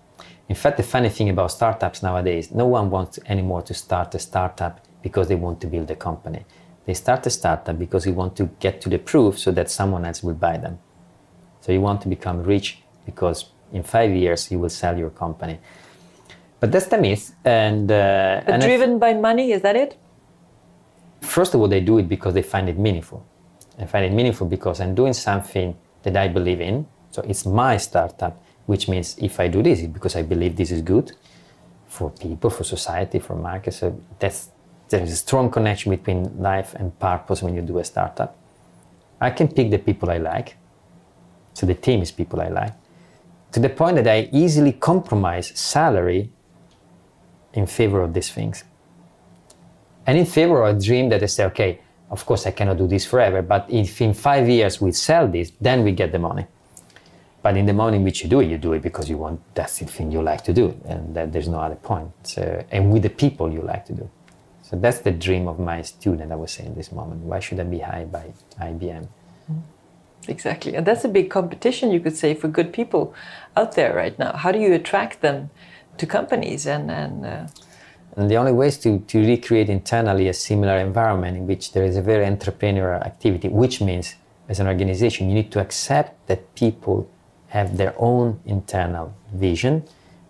[0.50, 4.18] In fact, the funny thing about startups nowadays, no one wants anymore to start a
[4.18, 6.44] startup because they want to build a company.
[6.85, 10.04] They start a startup because they want to get to the proof so that someone
[10.04, 10.78] else will buy them.
[11.66, 15.59] So you want to become rich because in five years you will sell your company.
[16.61, 17.35] But that's the myth.
[17.44, 19.96] And, uh, and driven by money, is that it?
[21.22, 23.26] First of all, they do it because they find it meaningful.
[23.81, 26.87] I find it meaningful because I'm doing something that I believe in.
[27.11, 30.70] So it's my startup, which means if I do this, it's because I believe this
[30.70, 31.16] is good
[31.88, 33.79] for people, for society, for markets.
[33.79, 34.50] So that's
[34.88, 38.37] there is a strong connection between life and purpose when you do a startup.
[39.20, 40.57] I can pick the people I like.
[41.57, 42.75] So the team is people I like.
[43.53, 46.31] To the point that I easily compromise salary
[47.55, 48.62] in favor of these things.
[50.07, 52.87] And in favor of a dream that I say, okay, of course I cannot do
[52.87, 56.47] this forever, but if in five years we sell this, then we get the money.
[57.40, 59.40] But in the moment in which you do it, you do it because you want
[59.55, 62.11] that's the thing you like to do, and that there's no other point.
[62.25, 64.11] So, and with the people you like to do.
[64.62, 66.33] So that's the dream of my student.
[66.33, 67.23] I was saying this moment.
[67.23, 69.09] Why should I be hired by IBM?
[69.09, 69.76] Mm-hmm.
[70.29, 70.75] Exactly.
[70.75, 73.15] And that's a big competition, you could say, for good people
[73.57, 74.33] out there right now.
[74.33, 75.51] How do you attract them
[75.99, 76.67] to companies?
[76.67, 77.47] And, and, uh...
[78.17, 81.85] and the only way is to, to recreate internally a similar environment in which there
[81.85, 84.15] is a very entrepreneurial activity, which means,
[84.49, 87.09] as an organization, you need to accept that people
[87.49, 89.85] have their own internal vision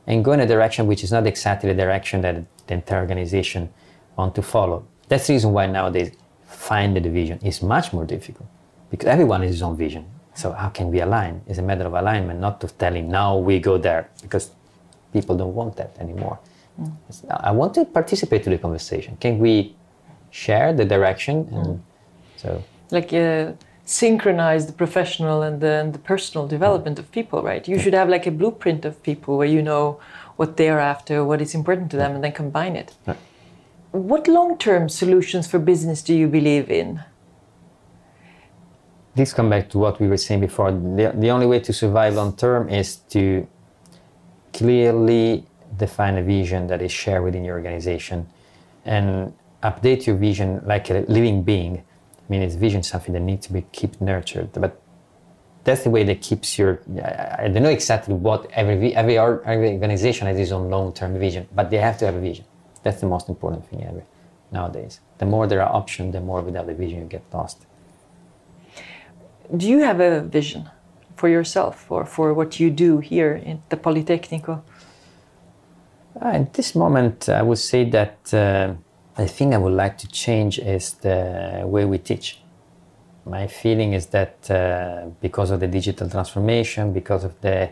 [0.07, 3.69] and go in a direction which is not exactly the direction that the entire organization
[4.17, 4.87] want to follow.
[5.09, 6.13] That's the reason why nowadays
[6.47, 8.49] find the vision is much more difficult
[8.91, 10.05] because everyone has his own vision.
[10.35, 11.41] So how can we align?
[11.47, 14.51] It's a matter of alignment, not of telling now we go there, because
[15.13, 16.39] people don't want that anymore.
[16.81, 16.93] Mm.
[17.41, 19.17] I want to participate to the conversation.
[19.19, 19.75] Can we
[20.31, 21.49] share the direction?
[21.53, 21.81] And mm.
[22.37, 23.53] so, like uh,
[23.87, 27.01] synchronize the professional and the, and the personal development mm.
[27.01, 27.67] of people, right?
[27.67, 30.01] You should have like a blueprint of people where you know
[30.37, 32.95] what they're after, what is important to them, and then combine it.
[33.93, 37.01] What long-term solutions for business do you believe in?
[39.17, 40.71] This comes back to what we were saying before.
[40.71, 43.49] The, the only way to survive long term is to
[44.53, 48.29] clearly define a vision that is shared within your organization
[48.85, 51.79] and update your vision like a living being.
[51.79, 54.81] I mean, it's vision something that needs to be keep nurtured, but
[55.65, 56.81] that's the way that keeps your.
[57.03, 61.71] I don't know exactly what every every, every organization has its own long-term vision, but
[61.71, 62.45] they have to have a vision.
[62.83, 64.05] That's the most important thing ever
[64.53, 65.01] nowadays.
[65.19, 67.67] The more there are options, the more without a vision you get lost
[69.55, 70.69] do you have a vision
[71.17, 74.63] for yourself or for what you do here in the Politecnico?
[76.21, 78.75] Uh, at this moment, I would say that uh,
[79.17, 82.41] the thing I would like to change is the way we teach.
[83.25, 87.71] My feeling is that uh, because of the digital transformation, because of the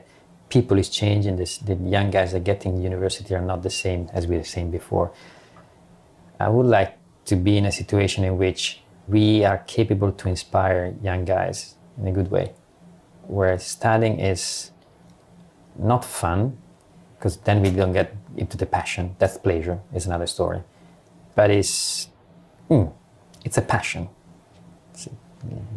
[0.48, 4.26] people is changing, this, the young guys are getting university are not the same as
[4.26, 5.12] we were saying before.
[6.40, 10.94] I would like to be in a situation in which we are capable to inspire
[11.02, 12.52] young guys in a good way.
[13.26, 14.70] Where studying is
[15.78, 16.56] not fun,
[17.16, 19.16] because then we don't get into the passion.
[19.18, 20.62] That's pleasure, is another story.
[21.34, 22.08] But it's,
[22.70, 22.92] mm,
[23.44, 24.08] it's a passion.
[24.92, 25.08] It's,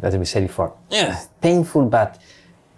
[0.02, 2.20] as we said before, yeah, painful, but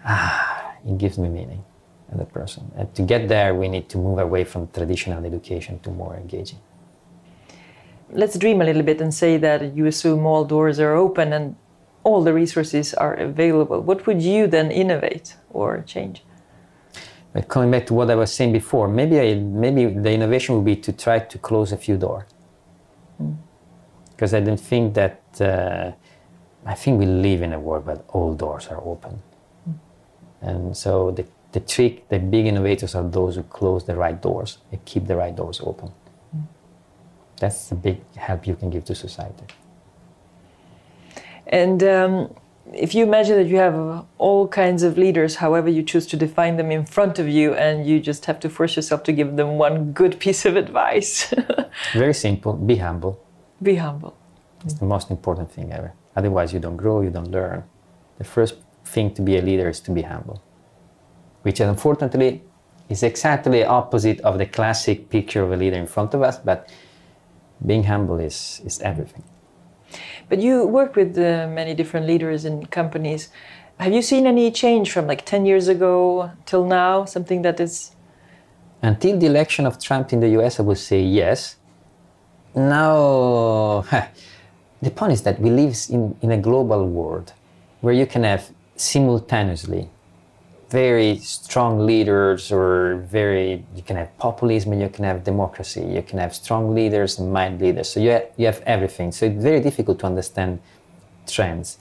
[0.05, 1.65] ah, it gives me meaning
[2.13, 2.71] as a person.
[2.77, 6.59] And to get there, we need to move away from traditional education to more engaging
[8.13, 11.57] let's dream a little bit and say that you assume all doors are open and
[12.03, 13.81] all the resources are available.
[13.81, 16.25] What would you then innovate or change?
[17.33, 20.65] But coming back to what I was saying before, maybe I, maybe the innovation would
[20.65, 22.25] be to try to close a few doors.
[24.11, 24.37] Because mm.
[24.37, 25.93] I don't think that uh,
[26.67, 29.23] I think we live in a world where all doors are open,
[29.69, 29.75] mm.
[30.41, 34.59] and so the the trick, the big innovators are those who close the right doors
[34.71, 35.91] and keep the right doors open.
[37.41, 39.47] That's the big help you can give to society.
[41.47, 42.35] And um,
[42.73, 46.57] if you imagine that you have all kinds of leaders, however you choose to define
[46.57, 49.59] them in front of you, and you just have to force yourself to give them
[49.59, 51.35] one good piece of advice.
[51.93, 53.19] Very simple be humble.
[53.63, 54.17] Be humble.
[54.65, 55.93] It's the most important thing ever.
[56.15, 57.65] Otherwise, you don't grow, you don't learn.
[58.19, 60.43] The first thing to be a leader is to be humble,
[61.43, 62.43] which unfortunately
[62.91, 66.69] is exactly opposite of the classic picture of a leader in front of us, but
[67.65, 69.25] being humble is, is everything.
[70.29, 73.29] But you work with uh, many different leaders in companies.
[73.79, 77.05] Have you seen any change from like 10 years ago till now?
[77.05, 77.93] Something that is.
[78.83, 81.57] Until the election of Trump in the US, I would say yes.
[82.55, 83.85] Now,
[84.83, 87.33] the point is that we live in, in a global world
[87.81, 89.89] where you can have simultaneously
[90.71, 96.03] very strong leaders or very you can have populism and you can have democracy you
[96.03, 97.89] can have strong leaders and mind leaders.
[97.91, 99.11] So you have, you have everything.
[99.11, 100.61] So it's very difficult to understand
[101.27, 101.79] trends.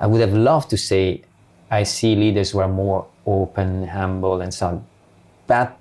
[0.00, 1.22] I would have loved to say
[1.70, 4.86] i see leaders who are more open humble and so on.
[5.46, 5.78] But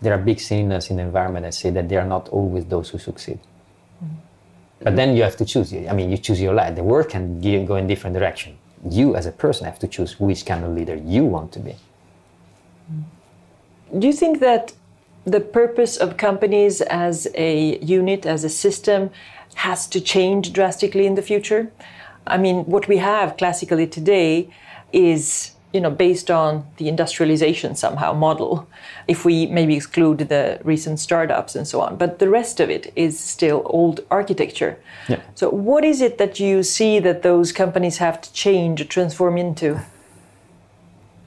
[0.00, 2.88] there are big signals in the environment that say that they are not always those
[2.90, 3.40] who succeed.
[3.40, 4.84] Mm-hmm.
[4.84, 5.74] but then you have to choose.
[5.74, 6.76] I mean you choose your life.
[6.76, 8.56] The world can go in different direction
[8.88, 11.76] you as a person have to choose which kind of leader you want to be.
[13.96, 14.72] Do you think that
[15.24, 19.10] the purpose of companies as a unit, as a system,
[19.54, 21.70] has to change drastically in the future?
[22.26, 24.50] I mean, what we have classically today
[24.92, 28.66] is you know, based on the industrialization somehow model,
[29.06, 31.96] if we maybe exclude the recent startups and so on.
[31.96, 34.78] But the rest of it is still old architecture.
[35.08, 35.20] Yeah.
[35.34, 39.36] So, what is it that you see that those companies have to change or transform
[39.36, 39.80] into?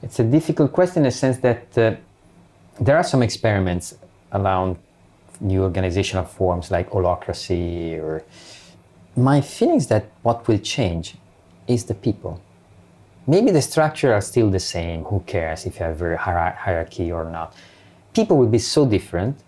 [0.02, 1.94] It's a difficult question in the sense that uh,
[2.80, 3.94] there are some experiments
[4.32, 4.76] around
[5.40, 8.24] new organizational forms like holacracy or
[9.16, 11.16] my feeling is that what will change
[11.66, 12.40] is the people
[13.26, 15.04] maybe the structure are still the same.
[15.04, 17.54] Who cares if you have a hierarchy or not?
[18.14, 19.38] People will be so different.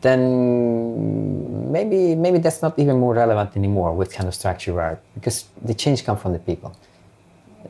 [0.00, 3.94] Then maybe maybe that's not even more relevant anymore.
[3.94, 6.76] What kind of structure are, because the change comes from the people.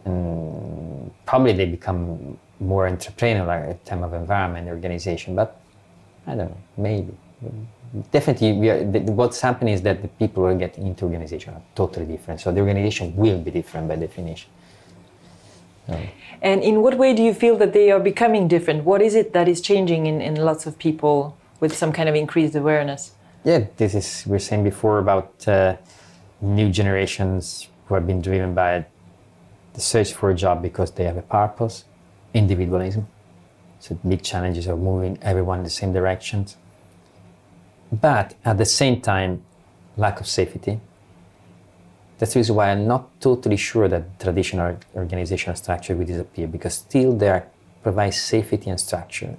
[0.05, 5.37] And probably they become more entrepreneurial in terms of environment organization.
[5.37, 5.61] But
[6.27, 6.57] I don't know.
[6.77, 7.14] Maybe
[8.11, 12.07] definitely are, what's happening is that the people who are getting into organization are totally
[12.07, 14.51] different so the organization will be different by definition
[15.88, 18.85] and in what way do you feel that they are becoming different?
[18.85, 22.14] What is it that is changing in, in lots of people with some kind of
[22.14, 23.12] increased awareness?
[23.44, 25.77] Yeah, this is, we are saying before about uh,
[26.40, 28.87] new generations who have been driven by
[29.75, 31.85] the search for a job because they have a purpose,
[32.33, 33.07] individualism.
[33.81, 36.57] So big challenges of moving everyone in the same directions.
[37.92, 39.42] But at the same time,
[39.97, 40.81] lack of safety,
[42.18, 46.74] that's the reason why I'm not totally sure that traditional organizational structure will disappear because
[46.74, 47.48] still there
[47.83, 49.37] provides safety and structure.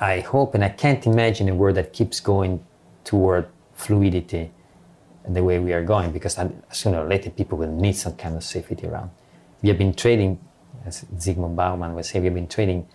[0.00, 2.64] I hope and I can't imagine a world that keeps going
[3.04, 4.50] toward fluidity
[5.28, 6.38] the way we are going because
[6.70, 9.10] sooner or later people will need some kind of safety around.
[9.62, 10.38] We have been trading,
[10.84, 12.86] as Zygmunt Bauman was saying, we have been trading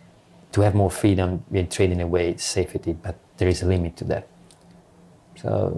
[0.53, 4.03] to have more freedom, we are trading away safety, but there is a limit to
[4.05, 4.27] that.
[5.41, 5.71] So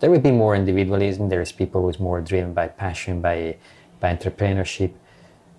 [0.00, 1.28] there will be more individualism.
[1.28, 3.56] There's people who's more driven by passion, by
[4.00, 4.92] by entrepreneurship,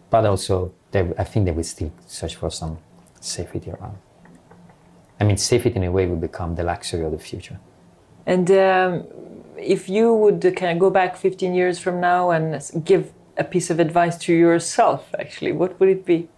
[0.09, 2.77] but also there, I think they will still search for some
[3.19, 3.97] safety around.
[5.19, 7.59] I mean, safety in a way will become the luxury of the future.
[8.25, 9.07] And um,
[9.57, 13.69] if you would kind of go back 15 years from now and give a piece
[13.71, 16.29] of advice to yourself, actually, what would it be?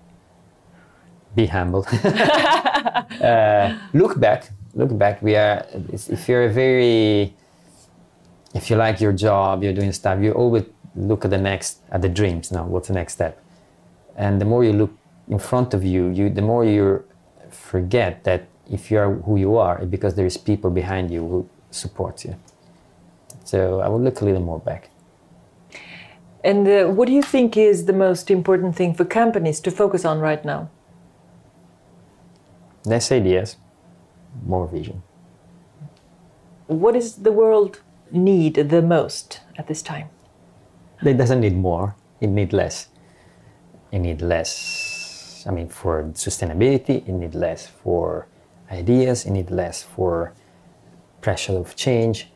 [1.35, 1.85] Be humble.
[2.03, 4.51] uh, look back.
[4.73, 5.21] Look back.
[5.21, 5.65] We are.
[5.91, 7.33] If you're a very
[8.53, 10.63] if you like your job, you're doing stuff, you always
[10.95, 13.41] look at the next, at the dreams now, what's the next step?
[14.15, 14.91] And the more you look
[15.27, 17.03] in front of you, you the more you
[17.51, 21.49] forget that if you are who you are, because there is people behind you who
[21.71, 22.35] support you.
[23.43, 24.89] So I would look a little more back.
[26.43, 30.05] And uh, what do you think is the most important thing for companies to focus
[30.05, 30.69] on right now?
[32.85, 33.57] Less ideas,
[34.45, 35.01] more vision.
[36.67, 40.09] What does the world need the most at this time?
[41.01, 42.89] It doesn't need more, it needs less.
[43.91, 48.27] It needs less, I mean, for sustainability, it needs less for
[48.71, 50.33] ideas, it needs less for
[51.21, 52.29] pressure of change.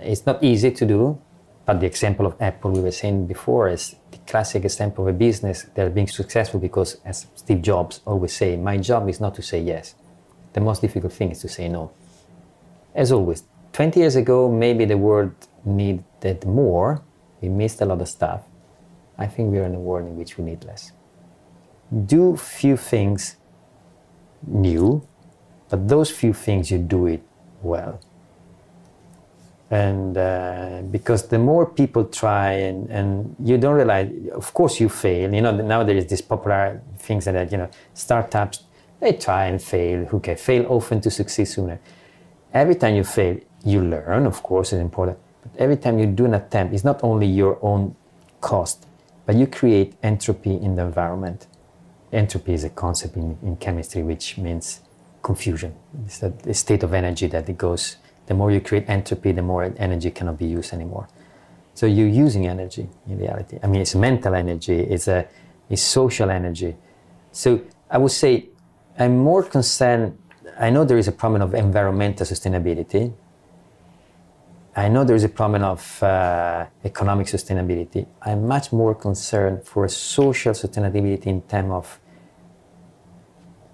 [0.00, 1.20] It's not easy to do,
[1.66, 5.18] but the example of Apple we were saying before is the classic example of a
[5.18, 9.42] business that being successful because, as Steve Jobs always say, my job is not to
[9.42, 9.94] say yes.
[10.58, 11.92] The most difficult thing is to say no.
[12.92, 13.44] As always,
[13.74, 15.30] 20 years ago, maybe the world
[15.64, 17.00] needed more.
[17.40, 18.42] We missed a lot of stuff.
[19.16, 20.90] I think we are in a world in which we need less.
[22.06, 23.36] Do few things
[24.44, 25.06] new,
[25.68, 27.22] but those few things you do it
[27.62, 28.00] well
[29.70, 34.88] and uh, because the more people try and, and you don't realize of course you
[34.88, 38.64] fail you know now there is this popular things that you know startups
[39.00, 40.04] they try and fail.
[40.06, 40.66] Who can fail?
[40.68, 41.80] Often to succeed sooner.
[42.52, 45.18] Every time you fail you learn of course it's important.
[45.42, 47.94] But every time you do an attempt it's not only your own
[48.40, 48.86] cost
[49.26, 51.46] but you create entropy in the environment.
[52.12, 54.80] Entropy is a concept in, in chemistry which means
[55.22, 55.74] confusion.
[56.06, 57.96] It's a state of energy that it goes.
[58.26, 61.08] The more you create entropy, the more energy cannot be used anymore.
[61.74, 63.58] So you're using energy in reality.
[63.62, 65.28] I mean, it's mental energy, it's a
[65.70, 66.76] it's social energy.
[67.30, 68.48] So I would say
[68.98, 70.18] I'm more concerned.
[70.58, 73.12] I know there is a problem of environmental sustainability.
[74.74, 78.06] I know there is a problem of uh, economic sustainability.
[78.22, 82.00] I'm much more concerned for social sustainability in terms of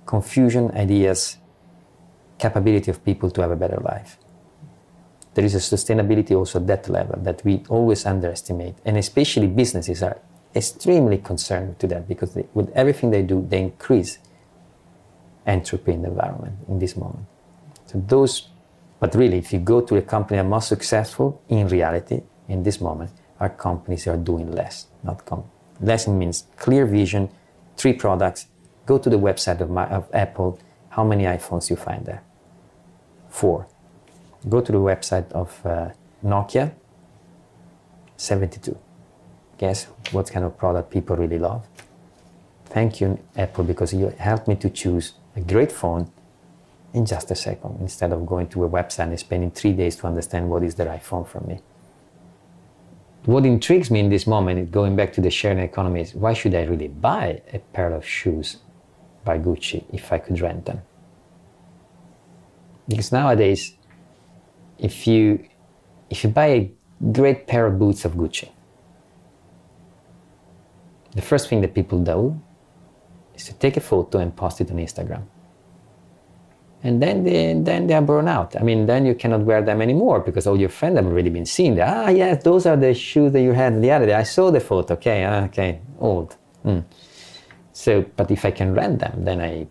[0.07, 1.39] confusion, ideas,
[2.39, 4.19] capability of people to have a better life
[5.35, 8.77] there is a sustainability also at that level that we always underestimate.
[8.85, 10.19] And especially businesses are
[10.55, 14.19] extremely concerned to that because they, with everything they do, they increase
[15.47, 17.27] entropy in the environment in this moment.
[17.87, 18.49] So those,
[19.01, 22.63] but really, if you go to a company that are most successful, in reality, in
[22.63, 25.45] this moment, are companies that are doing less, not com-
[25.81, 27.29] less means clear vision,
[27.77, 28.47] three products.
[28.87, 30.59] Go to the website of, my, of Apple.
[30.91, 32.23] How many iPhones you find there?
[33.29, 33.67] Four
[34.49, 35.91] go to the website of uh,
[36.25, 36.73] Nokia,
[38.17, 38.77] 72.
[39.59, 41.67] Guess what kind of product people really love?
[42.67, 46.11] Thank you, Apple, because you helped me to choose a great phone
[46.93, 50.07] in just a second instead of going to a website and spending three days to
[50.07, 51.61] understand what is the right phone for me.
[53.25, 56.55] What intrigues me in this moment, going back to the sharing economy, is why should
[56.55, 58.59] I really buy a pair of shoes
[59.25, 60.83] by Gucci if I could rent them?
[62.87, 63.75] Because nowadays,
[64.79, 65.49] if you
[66.11, 66.73] if you buy a
[67.13, 68.51] great pair of boots of Gucci,
[71.13, 72.39] the first thing that people do
[73.35, 75.23] is to take a photo and post it on Instagram.
[76.83, 78.57] And then they, then they are burned out.
[78.57, 81.47] I mean, then you cannot wear them anymore because all your friends have already been
[81.47, 81.89] seeing them.
[81.91, 84.13] Ah, yes, those are the shoes that you had the other day.
[84.13, 84.95] I saw the photo.
[84.95, 86.37] Okay, ah, okay, old.
[86.65, 86.85] Mm.
[87.73, 89.67] So, but if I can rent them, then I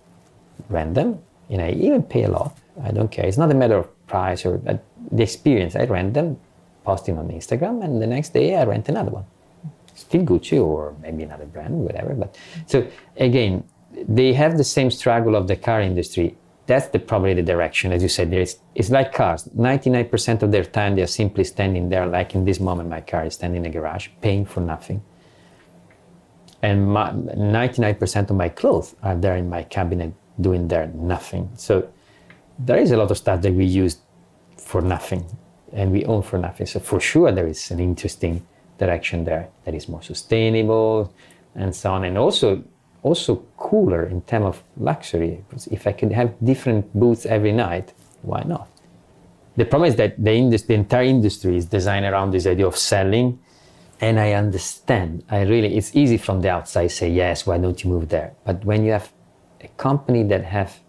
[0.69, 2.57] rent them and I even pay a lot.
[2.83, 3.25] I don't care.
[3.25, 4.77] It's not a matter of price or uh,
[5.11, 5.75] the experience.
[5.75, 6.39] I rent them,
[6.83, 9.25] post them on Instagram, and the next day I rent another one.
[9.95, 12.13] Still Gucci or maybe another brand, whatever.
[12.13, 12.87] But so
[13.17, 16.35] again, they have the same struggle of the car industry.
[16.65, 18.31] That's the, probably the direction, as you said.
[18.31, 19.49] There is, it's like cars.
[19.55, 23.25] 99% of their time, they are simply standing there, like in this moment, my car
[23.25, 25.03] is standing in a garage, paying for nothing.
[26.61, 31.51] And my, 99% of my clothes are there in my cabinet doing their nothing.
[31.55, 31.89] So
[32.57, 33.97] there is a lot of stuff that we use
[34.57, 35.25] for nothing
[35.73, 36.65] and we own for nothing.
[36.65, 38.45] So for sure there is an interesting
[38.77, 41.13] direction there that is more sustainable
[41.55, 42.63] and so on and also
[43.03, 45.43] also cooler in terms of luxury.
[45.69, 48.69] If I could have different booths every night, why not?
[49.57, 53.39] The problem is that the, the entire industry is designed around this idea of selling.
[53.99, 55.23] And I understand.
[55.29, 58.33] I really, it's easy from the outside say, yes, why don't you move there?
[58.45, 59.11] But when you have
[59.61, 60.79] a company that have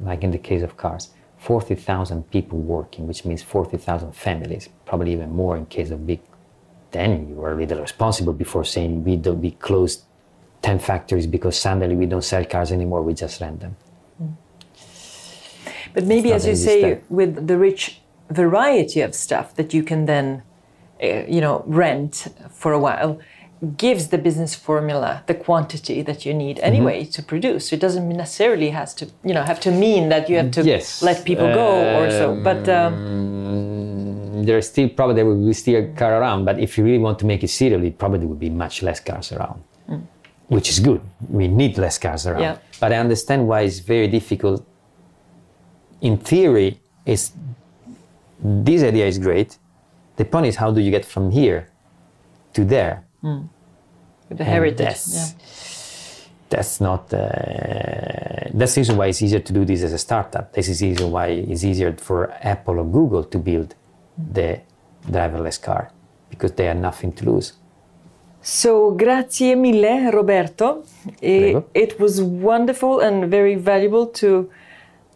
[0.00, 5.30] like in the case of cars, 40,000 people working, which means 40,000 families, probably even
[5.32, 6.20] more in case of big.
[6.92, 10.02] Then you are a little responsible before saying we don't we closed
[10.62, 13.76] 10 factories because suddenly we don't sell cars anymore, we just rent them.
[15.94, 17.04] But maybe, as you say, step.
[17.08, 20.42] with the rich variety of stuff that you can then
[21.02, 23.18] uh, you know, rent for a while
[23.76, 27.72] gives the business formula the quantity that you need anyway to produce.
[27.72, 31.02] It doesn't necessarily has to, you know, have to mean that you have to Yes.
[31.02, 31.68] let people go
[31.98, 32.34] or so.
[32.48, 33.75] But um, Mm,
[34.46, 37.18] there's still probably there will be still a car around, but if you really want
[37.18, 39.60] to make it serially, probably there will be much less cars around,
[40.48, 41.00] which is good.
[41.28, 42.42] We need less cars around.
[42.42, 42.58] Yeah.
[42.80, 44.64] But I understand why it's very difficult.
[46.00, 47.32] In theory, is
[48.38, 49.58] this idea is great.
[50.16, 51.68] The point is, how do you get from here
[52.54, 53.04] to there?
[53.22, 55.42] with the And heritage, that's- yeah.
[56.48, 57.12] That's not.
[57.12, 57.18] Uh,
[58.54, 60.52] that's the reason why it's easier to do this as a startup.
[60.52, 63.74] This is the reason why it's easier for Apple or Google to build
[64.16, 64.60] the
[65.06, 65.90] driverless car
[66.30, 67.54] because they have nothing to lose.
[68.42, 70.84] So, grazie mille, Roberto.
[71.20, 74.48] It, it was wonderful and very valuable to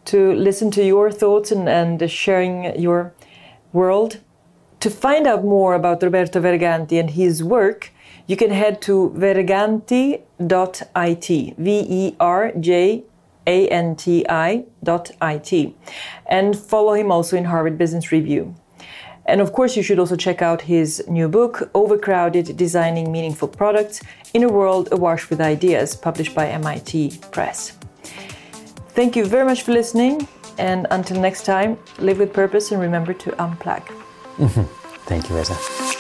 [0.07, 3.13] to listen to your thoughts and, and sharing your
[3.73, 4.19] world.
[4.81, 7.93] To find out more about Roberto Verganti and his work,
[8.27, 10.25] you can head to verganti.it,
[11.59, 13.05] V E R J
[13.47, 15.75] A N T I dot IT,
[16.27, 18.55] and follow him also in Harvard Business Review.
[19.27, 24.01] And of course, you should also check out his new book, Overcrowded Designing Meaningful Products
[24.35, 27.79] in a World Awash with Ideas, published by MIT Press.
[28.91, 30.27] Thank you very much for listening.
[30.59, 33.83] And until next time, live with purpose and remember to unplug.
[34.37, 34.63] Mm-hmm.
[35.07, 36.00] Thank you, Reza.